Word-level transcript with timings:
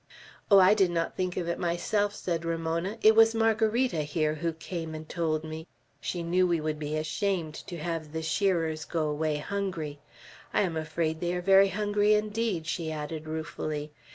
"Oh, 0.49 0.57
I 0.57 0.73
did 0.73 0.89
not 0.89 1.15
think 1.15 1.37
of 1.37 1.47
it 1.47 1.59
myself," 1.59 2.15
said 2.15 2.43
Ramona. 2.43 2.97
"It 3.03 3.15
was 3.15 3.35
Margarita, 3.35 4.01
here, 4.01 4.33
who 4.33 4.51
came 4.53 4.95
and 4.95 5.07
told 5.07 5.43
me. 5.43 5.67
She 5.99 6.23
knew 6.23 6.47
we 6.47 6.59
would 6.59 6.79
be 6.79 6.97
ashamed 6.97 7.53
to 7.67 7.77
have 7.77 8.11
the 8.11 8.23
shearers 8.23 8.83
go 8.83 9.07
away 9.07 9.37
hungry. 9.37 9.99
I 10.55 10.61
am 10.61 10.75
afraid 10.75 11.19
they 11.19 11.35
are 11.35 11.41
very 11.43 11.67
hungry 11.69 12.15
indeed," 12.15 12.65
she 12.65 12.91
added 12.91 13.27
ruefully. 13.27 13.91